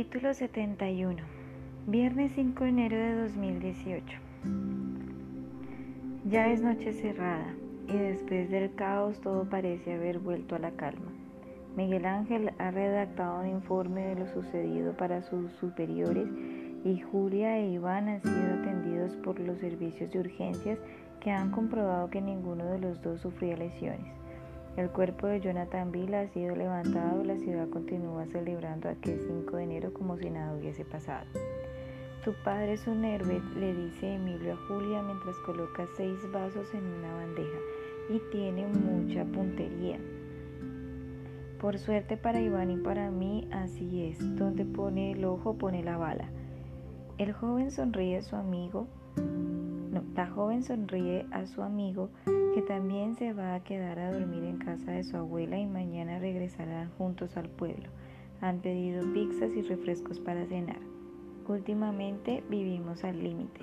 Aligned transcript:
Capítulo 0.00 0.32
71 0.32 1.18
Viernes 1.86 2.32
5 2.34 2.64
de 2.64 2.70
enero 2.70 2.96
de 2.96 3.16
2018 3.16 4.06
Ya 6.24 6.48
es 6.48 6.62
noche 6.62 6.94
cerrada 6.94 7.54
y 7.86 7.98
después 7.98 8.48
del 8.48 8.74
caos 8.74 9.20
todo 9.20 9.44
parece 9.44 9.92
haber 9.92 10.18
vuelto 10.18 10.54
a 10.54 10.58
la 10.58 10.70
calma. 10.70 11.12
Miguel 11.76 12.06
Ángel 12.06 12.50
ha 12.56 12.70
redactado 12.70 13.40
un 13.40 13.48
informe 13.48 14.06
de 14.06 14.14
lo 14.20 14.26
sucedido 14.28 14.94
para 14.94 15.20
sus 15.20 15.52
superiores 15.60 16.28
y 16.82 16.98
Julia 17.00 17.58
e 17.58 17.68
Iván 17.68 18.08
han 18.08 18.22
sido 18.22 18.54
atendidos 18.54 19.16
por 19.16 19.38
los 19.38 19.58
servicios 19.58 20.10
de 20.12 20.20
urgencias 20.20 20.78
que 21.20 21.30
han 21.30 21.50
comprobado 21.50 22.08
que 22.08 22.22
ninguno 22.22 22.64
de 22.64 22.78
los 22.78 23.02
dos 23.02 23.20
sufría 23.20 23.54
lesiones. 23.54 24.19
El 24.76 24.90
cuerpo 24.90 25.26
de 25.26 25.40
Jonathan 25.40 25.90
Bill 25.90 26.14
ha 26.14 26.28
sido 26.28 26.54
levantado, 26.54 27.24
la 27.24 27.36
ciudad 27.36 27.68
continúa 27.68 28.26
celebrando 28.26 28.88
aquel 28.88 29.20
5 29.20 29.56
de 29.56 29.62
enero 29.64 29.92
como 29.92 30.16
si 30.16 30.30
nada 30.30 30.54
hubiese 30.54 30.84
pasado. 30.84 31.26
Tu 32.24 32.32
padre 32.44 32.74
es 32.74 32.86
un 32.86 33.04
héroe, 33.04 33.40
le 33.56 33.74
dice 33.74 34.14
Emilio 34.14 34.52
a 34.52 34.56
Julia 34.68 35.02
mientras 35.02 35.36
coloca 35.46 35.86
seis 35.96 36.18
vasos 36.32 36.72
en 36.74 36.84
una 36.84 37.14
bandeja 37.14 37.58
y 38.10 38.20
tiene 38.30 38.66
mucha 38.66 39.24
puntería. 39.24 39.98
Por 41.60 41.78
suerte 41.78 42.16
para 42.16 42.40
Iván 42.40 42.70
y 42.70 42.76
para 42.76 43.10
mí, 43.10 43.48
así 43.52 44.04
es. 44.04 44.18
Donde 44.36 44.64
pone 44.64 45.12
el 45.12 45.24
ojo, 45.24 45.58
pone 45.58 45.82
la 45.82 45.96
bala. 45.96 46.30
El 47.18 47.32
joven 47.32 47.70
sonríe 47.70 48.18
a 48.18 48.22
su 48.22 48.36
amigo. 48.36 48.86
La 50.14 50.28
joven 50.28 50.62
sonríe 50.62 51.26
a 51.32 51.46
su 51.46 51.62
amigo 51.62 52.10
que 52.54 52.62
también 52.62 53.16
se 53.16 53.32
va 53.32 53.54
a 53.54 53.64
quedar 53.64 53.98
a 53.98 54.12
dormir 54.12 54.44
en 54.44 54.58
casa 54.58 54.92
de 54.92 55.02
su 55.02 55.16
abuela 55.16 55.58
y 55.58 55.66
mañana 55.66 56.18
regresarán 56.18 56.90
juntos 56.96 57.36
al 57.36 57.48
pueblo. 57.48 57.88
Han 58.40 58.60
pedido 58.60 59.02
pizzas 59.12 59.50
y 59.54 59.62
refrescos 59.62 60.20
para 60.20 60.46
cenar. 60.46 60.78
Últimamente 61.48 62.44
vivimos 62.48 63.02
al 63.02 63.22
límite. 63.22 63.62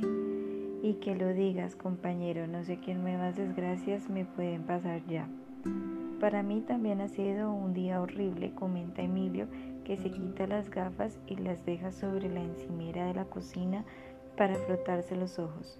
Y 0.84 0.96
que 0.96 1.16
lo 1.16 1.34
digas, 1.34 1.76
compañero, 1.76 2.46
no 2.46 2.64
sé 2.64 2.78
qué 2.78 2.94
nuevas 2.94 3.38
desgracias 3.38 4.10
me 4.10 4.26
pueden 4.26 4.64
pasar 4.64 5.06
ya. 5.08 5.28
Para 6.20 6.44
mí 6.44 6.62
también 6.62 7.00
ha 7.00 7.08
sido 7.08 7.54
un 7.54 7.74
día 7.74 8.02
horrible, 8.02 8.54
comenta 8.54 9.02
Emilio, 9.02 9.48
que 9.86 9.96
se 9.98 10.12
quita 10.12 10.48
las 10.48 10.70
gafas 10.70 11.20
y 11.28 11.38
las 11.38 11.66
deja 11.66 11.92
sobre 11.92 12.30
la 12.30 12.42
encimera 12.42 13.06
de 13.06 13.14
la 13.14 13.26
cocina 13.26 13.86
para 14.36 14.56
frotarse 14.56 15.16
los 15.16 15.40
ojos. 15.40 15.80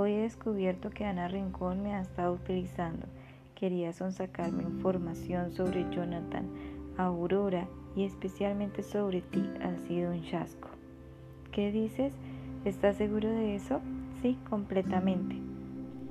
Hoy 0.00 0.12
he 0.12 0.18
descubierto 0.18 0.90
que 0.90 1.04
Ana 1.04 1.26
Rincón 1.26 1.82
me 1.82 1.92
ha 1.92 2.02
estado 2.02 2.34
utilizando. 2.34 3.08
Quería 3.56 3.92
sonsacarme 3.92 4.62
información 4.62 5.50
sobre 5.50 5.90
Jonathan, 5.90 6.46
Aurora 6.96 7.66
y 7.96 8.04
especialmente 8.04 8.84
sobre 8.84 9.22
ti. 9.22 9.42
Ha 9.60 9.76
sido 9.88 10.12
un 10.12 10.22
chasco. 10.22 10.68
¿Qué 11.50 11.72
dices? 11.72 12.14
¿Estás 12.64 12.94
seguro 12.94 13.28
de 13.28 13.56
eso? 13.56 13.80
Sí, 14.22 14.38
completamente. 14.48 15.34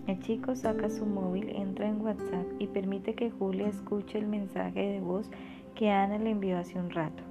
El 0.05 0.19
chico 0.19 0.53
saca 0.53 0.89
su 0.89 1.05
móvil, 1.05 1.47
entra 1.47 1.87
en 1.87 2.01
WhatsApp 2.01 2.45
y 2.59 2.67
permite 2.67 3.15
que 3.15 3.31
Julia 3.31 3.69
escuche 3.69 4.17
el 4.17 4.27
mensaje 4.27 4.81
de 4.81 4.99
voz 4.99 5.29
que 5.75 5.91
Ana 5.91 6.17
le 6.17 6.31
envió 6.31 6.57
hace 6.57 6.77
un 6.77 6.89
rato. 6.89 7.23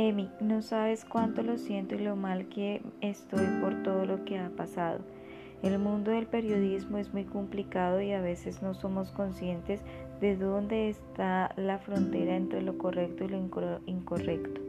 Emi, 0.00 0.30
no 0.40 0.62
sabes 0.62 1.04
cuánto 1.04 1.42
lo 1.42 1.58
siento 1.58 1.96
y 1.96 1.98
lo 1.98 2.14
mal 2.14 2.48
que 2.48 2.82
estoy 3.00 3.44
por 3.60 3.82
todo 3.82 4.06
lo 4.06 4.24
que 4.24 4.38
ha 4.38 4.48
pasado. 4.48 5.00
El 5.60 5.80
mundo 5.80 6.12
del 6.12 6.28
periodismo 6.28 6.98
es 6.98 7.12
muy 7.12 7.24
complicado 7.24 8.00
y 8.00 8.12
a 8.12 8.20
veces 8.20 8.62
no 8.62 8.74
somos 8.74 9.10
conscientes 9.10 9.80
de 10.20 10.36
dónde 10.36 10.88
está 10.88 11.52
la 11.56 11.78
frontera 11.78 12.36
entre 12.36 12.62
lo 12.62 12.78
correcto 12.78 13.24
y 13.24 13.28
lo 13.28 13.38
incorrecto. 13.86 14.60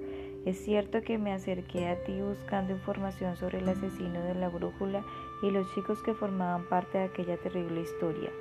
Es 0.47 0.65
cierto 0.65 1.03
que 1.03 1.19
me 1.19 1.31
acerqué 1.31 1.89
a 1.89 2.03
ti 2.03 2.19
buscando 2.21 2.73
información 2.73 3.35
sobre 3.35 3.59
el 3.59 3.69
asesino 3.69 4.23
de 4.23 4.33
la 4.33 4.49
brújula 4.49 5.03
y 5.43 5.51
los 5.51 5.71
chicos 5.75 6.01
que 6.01 6.15
formaban 6.15 6.67
parte 6.69 6.97
de 6.97 7.03
aquella 7.03 7.37
terrible 7.37 7.81
historia. 7.81 8.31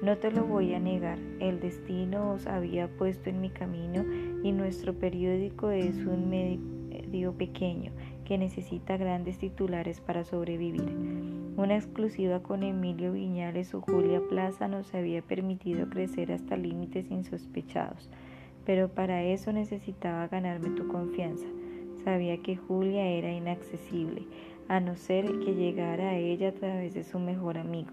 No 0.00 0.16
te 0.16 0.30
lo 0.30 0.44
voy 0.44 0.72
a 0.74 0.78
negar, 0.78 1.18
el 1.40 1.58
destino 1.60 2.30
os 2.30 2.46
había 2.46 2.86
puesto 2.86 3.28
en 3.30 3.40
mi 3.40 3.50
camino 3.50 4.04
y 4.42 4.52
nuestro 4.52 4.94
periódico 4.94 5.70
es 5.70 5.96
un 5.96 6.28
medio 6.28 7.32
pequeño 7.32 7.92
que 8.24 8.38
necesita 8.38 8.96
grandes 8.96 9.38
titulares 9.38 10.00
para 10.00 10.24
sobrevivir. 10.24 10.84
Una 11.56 11.76
exclusiva 11.76 12.42
con 12.42 12.62
Emilio 12.62 13.12
Viñales 13.12 13.74
o 13.74 13.80
Julia 13.80 14.20
Plaza 14.28 14.68
nos 14.68 14.94
había 14.94 15.22
permitido 15.22 15.88
crecer 15.88 16.32
hasta 16.32 16.56
límites 16.56 17.10
insospechados, 17.10 18.10
pero 18.64 18.88
para 18.88 19.24
eso 19.24 19.52
necesitaba 19.52 20.28
ganarme 20.28 20.70
tu 20.70 20.86
confianza. 20.88 21.46
Sabía 22.04 22.40
que 22.42 22.56
Julia 22.56 23.06
era 23.06 23.32
inaccesible, 23.32 24.26
a 24.68 24.80
no 24.80 24.96
ser 24.96 25.26
que 25.40 25.54
llegara 25.54 26.10
a 26.10 26.16
ella 26.16 26.50
a 26.50 26.54
través 26.54 26.94
de 26.94 27.04
su 27.04 27.18
mejor 27.18 27.58
amigo 27.58 27.92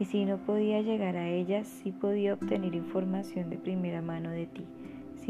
y 0.00 0.06
si 0.06 0.24
no 0.24 0.38
podía 0.38 0.80
llegar 0.80 1.16
a 1.16 1.28
ella, 1.28 1.62
sí 1.62 1.92
podía 1.92 2.32
obtener 2.32 2.74
información 2.74 3.50
de 3.50 3.58
primera 3.58 4.00
mano 4.00 4.30
de 4.30 4.46
ti. 4.46 4.64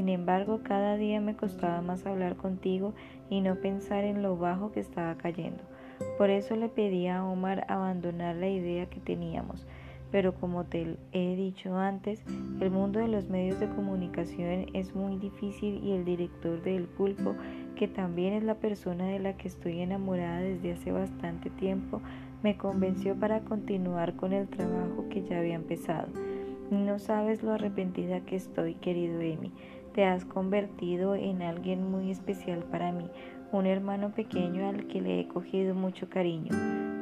Sin 0.00 0.08
embargo, 0.08 0.60
cada 0.62 0.96
día 0.96 1.20
me 1.20 1.36
costaba 1.36 1.82
más 1.82 2.06
hablar 2.06 2.36
contigo 2.36 2.94
y 3.28 3.42
no 3.42 3.56
pensar 3.56 4.02
en 4.04 4.22
lo 4.22 4.38
bajo 4.38 4.72
que 4.72 4.80
estaba 4.80 5.14
cayendo. 5.16 5.62
Por 6.16 6.30
eso 6.30 6.56
le 6.56 6.70
pedí 6.70 7.06
a 7.06 7.22
Omar 7.22 7.66
abandonar 7.68 8.36
la 8.36 8.48
idea 8.48 8.88
que 8.88 8.98
teníamos. 8.98 9.66
Pero 10.10 10.34
como 10.34 10.64
te 10.64 10.96
he 11.12 11.36
dicho 11.36 11.76
antes, 11.76 12.24
el 12.60 12.70
mundo 12.70 12.98
de 12.98 13.08
los 13.08 13.28
medios 13.28 13.60
de 13.60 13.68
comunicación 13.68 14.68
es 14.72 14.94
muy 14.94 15.18
difícil 15.18 15.84
y 15.84 15.92
el 15.92 16.06
director 16.06 16.62
del 16.62 16.84
pulpo, 16.84 17.34
que 17.76 17.86
también 17.86 18.32
es 18.32 18.42
la 18.42 18.54
persona 18.54 19.06
de 19.06 19.18
la 19.18 19.36
que 19.36 19.48
estoy 19.48 19.80
enamorada 19.80 20.40
desde 20.40 20.72
hace 20.72 20.92
bastante 20.92 21.50
tiempo, 21.50 22.00
me 22.42 22.56
convenció 22.56 23.16
para 23.16 23.40
continuar 23.40 24.16
con 24.16 24.32
el 24.32 24.48
trabajo 24.48 25.10
que 25.10 25.24
ya 25.24 25.40
había 25.40 25.56
empezado. 25.56 26.08
No 26.70 27.00
sabes 27.00 27.42
lo 27.42 27.50
arrepentida 27.50 28.20
que 28.20 28.36
estoy, 28.36 28.76
querido 28.76 29.20
Emi. 29.20 29.50
Te 29.94 30.04
has 30.04 30.24
convertido 30.24 31.16
en 31.16 31.42
alguien 31.42 31.90
muy 31.90 32.10
especial 32.10 32.60
para 32.70 32.92
mí, 32.92 33.10
un 33.50 33.66
hermano 33.66 34.10
pequeño 34.14 34.68
al 34.68 34.86
que 34.86 35.00
le 35.00 35.20
he 35.20 35.28
cogido 35.28 35.74
mucho 35.74 36.08
cariño. 36.08 36.52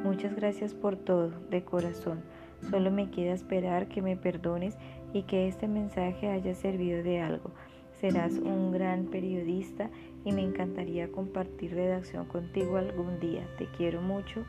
Muchas 0.03 0.35
gracias 0.35 0.73
por 0.73 0.95
todo, 0.95 1.31
de 1.51 1.63
corazón. 1.63 2.21
Solo 2.69 2.89
me 2.89 3.11
queda 3.11 3.33
esperar 3.33 3.87
que 3.87 4.01
me 4.01 4.17
perdones 4.17 4.77
y 5.13 5.23
que 5.23 5.47
este 5.47 5.67
mensaje 5.67 6.29
haya 6.29 6.55
servido 6.55 7.03
de 7.03 7.21
algo. 7.21 7.51
Serás 7.91 8.33
un 8.33 8.71
gran 8.71 9.05
periodista 9.05 9.89
y 10.25 10.31
me 10.31 10.41
encantaría 10.41 11.11
compartir 11.11 11.75
redacción 11.75 12.25
contigo 12.25 12.77
algún 12.77 13.19
día. 13.19 13.45
Te 13.57 13.67
quiero 13.77 14.01
mucho, 14.01 14.43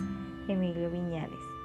Emilio 0.49 0.91
Viñales. 0.91 1.60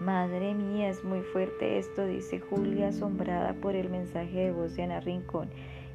Madre 0.00 0.52
mía, 0.54 0.90
es 0.90 1.02
muy 1.04 1.22
fuerte 1.22 1.78
esto, 1.78 2.06
dice 2.06 2.38
Julia 2.38 2.88
asombrada 2.88 3.54
por 3.54 3.74
el 3.74 3.88
mensaje 3.88 4.46
de 4.46 4.52
voz 4.52 4.76
de 4.76 4.82
Ana 4.82 5.00
Rincón. 5.00 5.48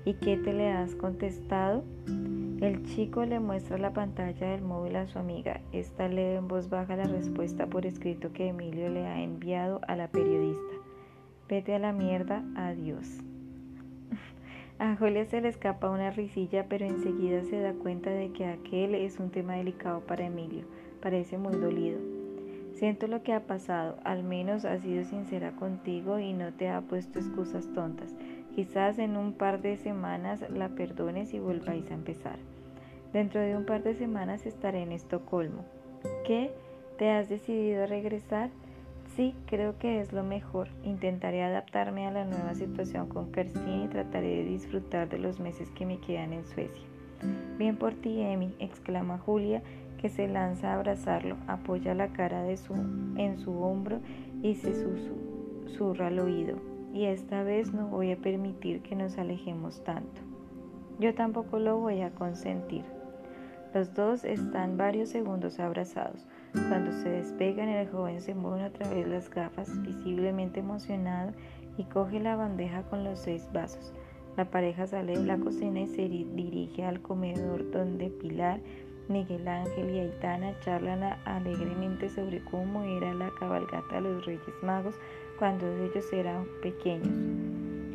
¿Y 0.06 0.16
qué 0.16 0.38
te 0.38 0.54
le 0.54 0.72
has 0.72 0.96
contestado? 0.96 1.84
El 2.62 2.84
chico 2.84 3.24
le 3.26 3.40
muestra 3.40 3.78
la 3.78 3.94
pantalla 3.94 4.50
del 4.50 4.64
móvil 4.64 4.96
a 4.96 5.06
su 5.06 5.20
amiga. 5.20 5.62
Esta 5.72 6.08
lee 6.08 6.36
en 6.38 6.48
voz 6.48 6.70
baja 6.70 6.96
la 6.96 7.04
respuesta 7.04 7.68
por 7.68 7.86
escrito 7.86 8.34
que 8.34 8.48
Emilio 8.48 8.90
le 8.90 9.06
ha 9.06 9.22
enviado 9.22 9.82
a 9.88 9.96
la 9.96 10.08
periodista. 10.08 10.74
Vete 11.48 11.76
a 11.76 11.80
la 11.80 11.94
mierda, 11.94 12.44
adiós. 12.56 13.20
A 14.80 14.96
Julia 14.96 15.26
se 15.26 15.42
le 15.42 15.50
escapa 15.50 15.92
una 15.92 16.10
risilla, 16.10 16.66
pero 16.68 16.86
enseguida 16.86 17.44
se 17.44 17.60
da 17.60 17.74
cuenta 17.74 18.10
de 18.10 18.32
que 18.32 18.46
aquel 18.46 18.96
es 18.96 19.20
un 19.20 19.30
tema 19.30 19.54
delicado 19.54 20.00
para 20.02 20.26
Emilio. 20.26 20.66
Parece 21.02 21.38
muy 21.38 21.54
dolido. 21.54 22.11
Siento 22.74 23.08
lo 23.08 23.22
que 23.22 23.34
ha 23.34 23.42
pasado, 23.42 23.98
al 24.04 24.24
menos 24.24 24.66
ha 24.66 24.78
sido 24.80 25.04
sincera 25.04 25.52
contigo 25.52 26.20
y 26.20 26.34
no 26.34 26.54
te 26.54 26.70
ha 26.70 26.82
puesto 26.82 27.20
excusas 27.20 27.68
tontas. 27.74 28.16
Quizás 28.56 29.00
en 29.00 29.18
un 29.18 29.34
par 29.34 29.62
de 29.62 29.78
semanas 29.78 30.44
la 30.50 30.70
perdones 30.70 31.34
y 31.34 31.40
volváis 31.40 31.90
a 31.92 31.94
empezar. 31.94 32.38
Dentro 33.14 33.42
de 33.42 33.56
un 33.56 33.66
par 33.66 33.84
de 33.84 33.94
semanas 33.94 34.46
estaré 34.46 34.82
en 34.82 34.92
Estocolmo. 34.92 35.66
¿Qué? 36.26 36.52
¿Te 36.98 37.10
has 37.12 37.30
decidido 37.30 37.84
a 37.84 37.88
regresar? 37.88 38.50
Sí, 39.16 39.36
creo 39.46 39.78
que 39.78 40.00
es 40.00 40.14
lo 40.14 40.24
mejor. 40.24 40.70
Intentaré 40.84 41.44
adaptarme 41.44 42.08
a 42.08 42.12
la 42.12 42.26
nueva 42.26 42.56
situación 42.56 43.10
con 43.10 43.32
Kerstin 43.32 43.84
y 43.84 43.88
trataré 43.90 44.38
de 44.38 44.46
disfrutar 44.46 45.10
de 45.10 45.20
los 45.20 45.40
meses 45.40 45.70
que 45.72 45.86
me 45.86 46.00
quedan 46.00 46.32
en 46.32 46.46
Suecia. 46.46 46.86
Bien 47.58 47.76
por 47.76 47.94
ti, 47.94 48.22
Emi, 48.22 48.56
exclama 48.60 49.18
Julia, 49.18 49.62
que 50.02 50.10
se 50.10 50.28
lanza 50.28 50.72
a 50.72 50.76
abrazarlo, 50.76 51.38
apoya 51.48 51.94
la 51.94 52.08
cara 52.08 52.42
de 52.44 52.58
su, 52.58 52.74
en 52.74 53.38
su 53.38 53.62
hombro 53.62 54.00
y 54.42 54.56
se 54.56 54.74
susurra 54.74 56.08
al 56.08 56.20
oído. 56.20 56.58
Y 56.94 57.06
esta 57.06 57.44
vez 57.44 57.72
no 57.72 57.88
voy 57.88 58.12
a 58.12 58.18
permitir 58.18 58.82
que 58.82 58.96
nos 58.96 59.18
alejemos 59.18 59.84
tanto. 59.84 60.22
Yo 61.00 61.14
tampoco 61.14 61.60
lo 61.60 61.80
voy 61.80 62.02
a 62.02 62.12
consentir. 62.12 62.84
Los 63.74 63.94
dos 63.94 64.26
están 64.26 64.76
varios 64.76 65.10
segundos 65.10 65.60
abrazados. 65.60 66.28
Cuando 66.52 66.92
se 66.92 67.10
despegan, 67.10 67.70
el 67.70 67.88
joven 67.90 68.20
se 68.20 68.36
mueve 68.36 68.66
otra 68.66 68.90
vez 68.90 69.08
las 69.08 69.30
gafas, 69.30 69.82
visiblemente 69.84 70.60
emocionado, 70.60 71.32
y 71.78 71.86
coge 71.86 72.20
la 72.20 72.36
bandeja 72.36 72.84
con 72.84 73.06
los 73.06 73.20
seis 73.20 73.48
vasos. 73.54 73.94
La 74.36 74.46
pareja 74.46 74.88
sale 74.88 75.18
de 75.18 75.26
la 75.26 75.38
cocina 75.38 75.82
y 75.82 75.88
se 75.88 76.08
dirige 76.08 76.84
al 76.84 77.02
comedor 77.02 77.70
donde 77.72 78.10
Pilar, 78.10 78.60
Miguel 79.08 79.48
Ángel 79.48 79.90
y 79.90 80.00
Aitana 80.00 80.58
charlan 80.62 81.04
alegremente 81.26 82.10
sobre 82.10 82.40
cómo 82.44 82.84
era 82.84 83.14
la 83.14 83.32
cabalgata 83.40 83.96
de 83.96 84.02
los 84.02 84.26
Reyes 84.26 84.64
Magos 84.64 84.96
cuando 85.38 85.68
ellos 85.84 86.12
eran 86.14 86.46
pequeños. 86.62 87.10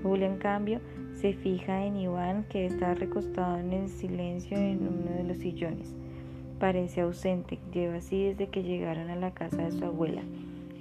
Julia, 0.03 0.27
en 0.27 0.39
cambio, 0.39 0.81
se 1.15 1.33
fija 1.33 1.85
en 1.85 1.97
Iván 1.97 2.45
que 2.45 2.67
está 2.67 2.95
recostado 2.95 3.59
en 3.59 3.89
silencio 3.89 4.57
en 4.57 4.87
uno 4.87 5.17
de 5.17 5.25
los 5.25 5.39
sillones. 5.39 5.95
Parece 6.59 7.03
ausente, 7.03 7.59
lleva 7.73 7.97
así 7.97 8.25
desde 8.25 8.49
que 8.49 8.63
llegaron 8.63 9.11
a 9.11 9.17
la 9.17 9.33
casa 9.33 9.65
de 9.65 9.73
su 9.73 9.85
abuela. 9.85 10.23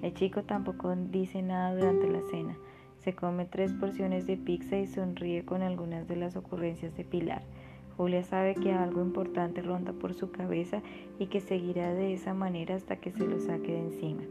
El 0.01 0.13
chico 0.13 0.43
tampoco 0.43 0.95
dice 0.95 1.41
nada 1.41 1.75
durante 1.75 2.09
la 2.09 2.21
cena. 2.29 2.57
Se 2.99 3.13
come 3.13 3.45
tres 3.45 3.73
porciones 3.73 4.25
de 4.25 4.37
pizza 4.37 4.77
y 4.77 4.87
sonríe 4.87 5.45
con 5.45 5.61
algunas 5.61 6.07
de 6.07 6.15
las 6.15 6.35
ocurrencias 6.35 6.95
de 6.95 7.03
Pilar. 7.03 7.43
Julia 7.97 8.23
sabe 8.23 8.55
que 8.55 8.73
algo 8.73 9.01
importante 9.01 9.61
ronda 9.61 9.93
por 9.93 10.13
su 10.13 10.31
cabeza 10.31 10.81
y 11.19 11.27
que 11.27 11.39
seguirá 11.39 11.93
de 11.93 12.13
esa 12.13 12.33
manera 12.33 12.75
hasta 12.75 12.97
que 12.97 13.11
se 13.11 13.25
lo 13.25 13.39
saque 13.39 13.71
de 13.71 13.79
encima. 13.79 14.23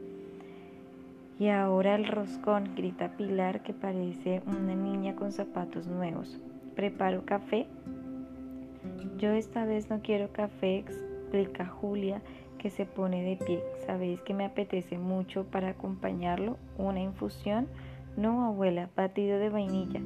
Y 1.38 1.48
ahora 1.48 1.96
el 1.96 2.06
roscón, 2.06 2.74
grita 2.76 3.16
Pilar 3.16 3.62
que 3.62 3.72
parece 3.72 4.42
una 4.46 4.74
niña 4.74 5.16
con 5.16 5.32
zapatos 5.32 5.86
nuevos. 5.86 6.38
¿Preparo 6.76 7.24
café? 7.24 7.66
Yo 9.18 9.30
esta 9.30 9.64
vez 9.64 9.90
no 9.90 10.00
quiero 10.02 10.30
café, 10.30 10.78
explica 10.78 11.66
Julia 11.66 12.22
que 12.58 12.70
se 12.70 12.86
pone 12.86 13.22
de 13.22 13.44
pie. 13.44 13.62
¿Sabéis 13.86 14.20
que 14.22 14.34
me 14.34 14.44
apetece 14.44 14.98
mucho 14.98 15.44
para 15.44 15.70
acompañarlo? 15.70 16.56
¿Una 16.78 17.00
infusión? 17.00 17.66
No, 18.16 18.44
abuela, 18.44 18.90
batido 18.96 19.38
de 19.38 19.50
vainilla. 19.50 20.00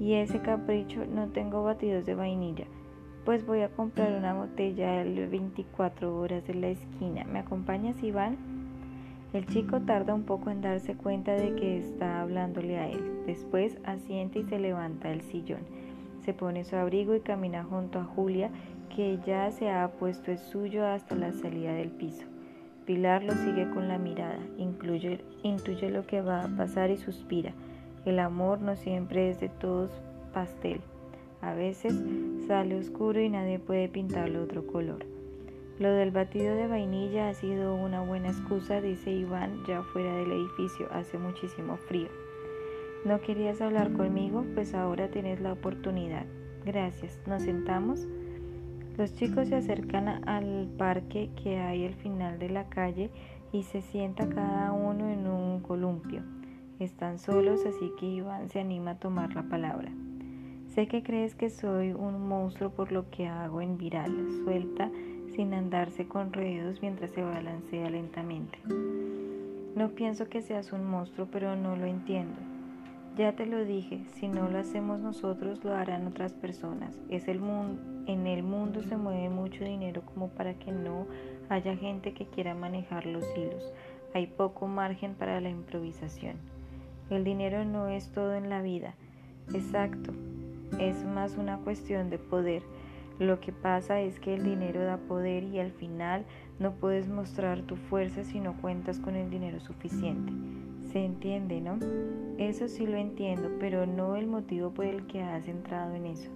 Y 0.00 0.14
ese 0.14 0.40
capricho, 0.40 1.04
no 1.06 1.28
tengo 1.28 1.62
batidos 1.62 2.06
de 2.06 2.14
vainilla. 2.14 2.64
Pues 3.24 3.46
voy 3.46 3.60
a 3.60 3.68
comprar 3.68 4.12
una 4.18 4.34
botella 4.34 5.04
de 5.04 5.28
24 5.28 6.18
horas 6.18 6.44
de 6.44 6.54
la 6.54 6.68
esquina. 6.68 7.24
¿Me 7.24 7.38
acompañas, 7.38 8.02
Iván? 8.02 8.36
El 9.32 9.46
chico 9.46 9.80
tarda 9.80 10.12
un 10.12 10.24
poco 10.24 10.50
en 10.50 10.60
darse 10.60 10.96
cuenta 10.96 11.32
de 11.32 11.54
que 11.54 11.78
está 11.78 12.20
hablándole 12.20 12.78
a 12.78 12.88
él. 12.88 13.22
Después 13.24 13.78
asiente 13.84 14.40
y 14.40 14.42
se 14.42 14.58
levanta 14.58 15.10
del 15.10 15.22
sillón. 15.22 15.60
Se 16.24 16.34
pone 16.34 16.64
su 16.64 16.74
abrigo 16.74 17.14
y 17.14 17.20
camina 17.20 17.62
junto 17.62 18.00
a 18.00 18.04
Julia, 18.04 18.50
que 18.94 19.20
ya 19.24 19.52
se 19.52 19.70
ha 19.70 19.88
puesto 19.92 20.32
el 20.32 20.38
suyo 20.38 20.84
hasta 20.84 21.14
la 21.14 21.32
salida 21.32 21.74
del 21.74 21.90
piso. 21.90 22.26
Pilar 22.86 23.22
lo 23.22 23.34
sigue 23.34 23.70
con 23.70 23.86
la 23.86 23.98
mirada, 23.98 24.40
incluye, 24.58 25.24
intuye 25.44 25.90
lo 25.90 26.06
que 26.08 26.22
va 26.22 26.44
a 26.44 26.48
pasar 26.48 26.90
y 26.90 26.96
suspira. 26.96 27.52
El 28.04 28.18
amor 28.18 28.60
no 28.60 28.74
siempre 28.74 29.30
es 29.30 29.38
de 29.38 29.48
todos 29.48 29.92
pastel. 30.34 30.80
A 31.40 31.54
veces 31.54 31.94
sale 32.46 32.76
oscuro 32.76 33.20
y 33.20 33.28
nadie 33.28 33.58
puede 33.58 33.88
pintarlo 33.88 34.42
otro 34.42 34.66
color. 34.66 35.04
Lo 35.78 35.90
del 35.92 36.10
batido 36.10 36.54
de 36.54 36.66
vainilla 36.66 37.28
ha 37.28 37.34
sido 37.34 37.74
una 37.74 38.02
buena 38.02 38.28
excusa, 38.28 38.80
dice 38.80 39.10
Iván, 39.10 39.64
ya 39.66 39.82
fuera 39.82 40.14
del 40.16 40.32
edificio, 40.32 40.86
hace 40.92 41.18
muchísimo 41.18 41.76
frío. 41.76 42.08
¿No 43.04 43.20
querías 43.20 43.60
hablar 43.60 43.92
conmigo? 43.92 44.44
Pues 44.54 44.74
ahora 44.74 45.10
tienes 45.10 45.40
la 45.40 45.52
oportunidad. 45.52 46.24
Gracias. 46.64 47.18
¿Nos 47.26 47.42
sentamos? 47.42 48.06
Los 48.96 49.14
chicos 49.14 49.48
se 49.48 49.56
acercan 49.56 50.28
al 50.28 50.68
parque 50.78 51.30
que 51.42 51.58
hay 51.58 51.86
al 51.86 51.94
final 51.94 52.38
de 52.38 52.50
la 52.50 52.68
calle 52.68 53.10
y 53.50 53.64
se 53.64 53.82
sienta 53.82 54.28
cada 54.28 54.70
uno 54.70 55.08
en 55.08 55.26
un 55.26 55.60
columpio. 55.60 56.22
Están 56.78 57.18
solos, 57.18 57.64
así 57.66 57.90
que 57.98 58.06
Iván 58.06 58.50
se 58.50 58.60
anima 58.60 58.92
a 58.92 58.98
tomar 58.98 59.34
la 59.34 59.42
palabra. 59.42 59.90
Sé 60.74 60.86
que 60.86 61.02
crees 61.02 61.34
que 61.34 61.50
soy 61.50 61.92
un 61.92 62.26
monstruo 62.26 62.70
por 62.70 62.92
lo 62.92 63.10
que 63.10 63.26
hago 63.26 63.60
en 63.60 63.76
viral, 63.76 64.10
suelta 64.42 64.90
sin 65.34 65.52
andarse 65.52 66.08
con 66.08 66.32
ruidos 66.32 66.80
mientras 66.80 67.10
se 67.10 67.22
balancea 67.22 67.90
lentamente. 67.90 68.58
No 69.76 69.90
pienso 69.90 70.30
que 70.30 70.40
seas 70.40 70.72
un 70.72 70.86
monstruo, 70.86 71.28
pero 71.30 71.56
no 71.56 71.76
lo 71.76 71.84
entiendo. 71.84 72.40
Ya 73.18 73.36
te 73.36 73.44
lo 73.44 73.66
dije, 73.66 74.02
si 74.14 74.28
no 74.28 74.48
lo 74.48 74.58
hacemos 74.58 74.98
nosotros, 74.98 75.62
lo 75.62 75.74
harán 75.74 76.06
otras 76.06 76.32
personas. 76.32 76.98
Es 77.10 77.28
el 77.28 77.40
mundo, 77.40 77.82
en 78.10 78.26
el 78.26 78.42
mundo 78.42 78.82
se 78.82 78.96
mueve 78.96 79.28
mucho 79.28 79.64
dinero 79.64 80.00
como 80.06 80.28
para 80.28 80.54
que 80.54 80.72
no 80.72 81.06
haya 81.50 81.76
gente 81.76 82.14
que 82.14 82.24
quiera 82.24 82.54
manejar 82.54 83.04
los 83.04 83.26
hilos. 83.36 83.74
Hay 84.14 84.26
poco 84.26 84.68
margen 84.68 85.16
para 85.16 85.38
la 85.42 85.50
improvisación. 85.50 86.36
El 87.10 87.24
dinero 87.24 87.66
no 87.66 87.88
es 87.88 88.10
todo 88.10 88.34
en 88.34 88.48
la 88.48 88.62
vida. 88.62 88.94
Exacto. 89.52 90.14
Es 90.78 91.04
más 91.04 91.36
una 91.36 91.58
cuestión 91.58 92.10
de 92.10 92.18
poder. 92.18 92.62
Lo 93.18 93.40
que 93.40 93.52
pasa 93.52 94.00
es 94.00 94.18
que 94.18 94.34
el 94.34 94.42
dinero 94.42 94.82
da 94.84 94.96
poder 94.96 95.44
y 95.44 95.58
al 95.58 95.72
final 95.72 96.24
no 96.58 96.72
puedes 96.72 97.08
mostrar 97.08 97.62
tu 97.62 97.76
fuerza 97.76 98.24
si 98.24 98.40
no 98.40 98.56
cuentas 98.60 98.98
con 98.98 99.16
el 99.16 99.30
dinero 99.30 99.60
suficiente. 99.60 100.32
Se 100.90 101.04
entiende, 101.04 101.60
¿no? 101.60 101.78
Eso 102.38 102.68
sí 102.68 102.86
lo 102.86 102.96
entiendo, 102.96 103.50
pero 103.60 103.86
no 103.86 104.16
el 104.16 104.26
motivo 104.26 104.70
por 104.70 104.86
el 104.86 105.06
que 105.06 105.22
has 105.22 105.46
entrado 105.46 105.94
en 105.94 106.06
eso. 106.06 106.30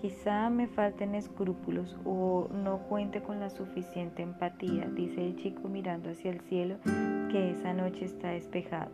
Quizá 0.00 0.50
me 0.50 0.66
falten 0.66 1.14
escrúpulos 1.14 1.96
o 2.04 2.48
no 2.52 2.80
cuente 2.80 3.22
con 3.22 3.40
la 3.40 3.48
suficiente 3.48 4.22
empatía, 4.22 4.90
dice 4.94 5.24
el 5.24 5.36
chico 5.36 5.68
mirando 5.68 6.10
hacia 6.10 6.30
el 6.30 6.40
cielo 6.42 6.76
que 7.30 7.52
esa 7.52 7.72
noche 7.72 8.04
está 8.04 8.28
despejado. 8.28 8.90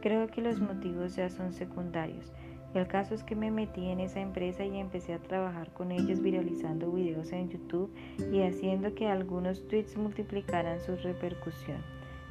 Creo 0.00 0.26
que 0.28 0.40
los 0.40 0.58
motivos 0.60 1.16
ya 1.16 1.28
son 1.28 1.52
secundarios. 1.52 2.32
El 2.74 2.86
caso 2.86 3.14
es 3.14 3.24
que 3.24 3.34
me 3.34 3.50
metí 3.50 3.88
en 3.88 4.00
esa 4.00 4.20
empresa 4.20 4.64
y 4.64 4.78
empecé 4.78 5.14
a 5.14 5.18
trabajar 5.18 5.72
con 5.72 5.90
ellos 5.90 6.20
viralizando 6.20 6.92
videos 6.92 7.32
en 7.32 7.48
YouTube 7.48 7.90
y 8.30 8.42
haciendo 8.42 8.94
que 8.94 9.08
algunos 9.08 9.66
tweets 9.68 9.96
multiplicaran 9.96 10.78
su 10.80 10.94
repercusión. 10.96 11.78